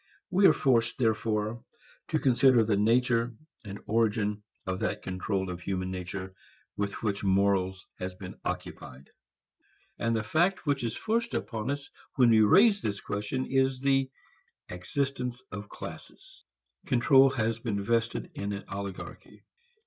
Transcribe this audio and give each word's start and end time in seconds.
We 0.31 0.47
are 0.47 0.53
forced 0.53 0.97
therefore 0.97 1.63
to 2.07 2.17
consider 2.17 2.63
the 2.63 2.75
nature 2.75 3.35
and 3.63 3.79
origin 3.85 4.41
of 4.65 4.79
that 4.79 5.03
control 5.03 5.51
of 5.51 5.61
human 5.61 5.91
nature 5.91 6.33
with 6.75 7.03
which 7.03 7.23
morals 7.23 7.85
has 7.99 8.15
been 8.15 8.33
occupied. 8.43 9.11
And 9.99 10.15
the 10.15 10.23
fact 10.23 10.65
which 10.65 10.83
is 10.83 10.95
forced 10.97 11.35
upon 11.35 11.69
us 11.69 11.91
when 12.15 12.31
we 12.31 12.41
raise 12.41 12.81
this 12.81 12.99
question 12.99 13.45
is 13.45 13.79
the 13.79 14.09
existence 14.69 15.43
of 15.51 15.69
classes. 15.69 16.45
Control 16.87 17.29
has 17.29 17.59
been 17.59 17.83
vested 17.83 18.31
in 18.33 18.53
an 18.53 18.63
oligarchy. 18.69 19.43